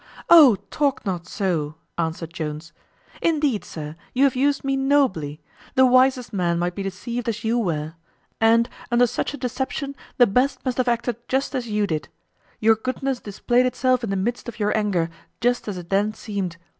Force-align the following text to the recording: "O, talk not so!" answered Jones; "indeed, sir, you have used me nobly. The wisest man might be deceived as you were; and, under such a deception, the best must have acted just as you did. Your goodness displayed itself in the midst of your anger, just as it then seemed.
"O, 0.31 0.55
talk 0.71 1.05
not 1.05 1.27
so!" 1.27 1.75
answered 1.95 2.33
Jones; 2.33 2.73
"indeed, 3.21 3.63
sir, 3.63 3.95
you 4.15 4.23
have 4.23 4.35
used 4.35 4.63
me 4.63 4.75
nobly. 4.75 5.43
The 5.75 5.85
wisest 5.85 6.33
man 6.33 6.57
might 6.57 6.73
be 6.73 6.81
deceived 6.81 7.29
as 7.29 7.43
you 7.43 7.59
were; 7.59 7.93
and, 8.39 8.67
under 8.91 9.05
such 9.05 9.35
a 9.35 9.37
deception, 9.37 9.95
the 10.17 10.25
best 10.25 10.65
must 10.65 10.77
have 10.79 10.87
acted 10.87 11.17
just 11.27 11.53
as 11.53 11.67
you 11.67 11.85
did. 11.85 12.09
Your 12.59 12.77
goodness 12.77 13.19
displayed 13.19 13.67
itself 13.67 14.03
in 14.03 14.09
the 14.09 14.15
midst 14.15 14.49
of 14.49 14.59
your 14.59 14.75
anger, 14.75 15.11
just 15.39 15.67
as 15.67 15.77
it 15.77 15.91
then 15.91 16.15
seemed. 16.15 16.57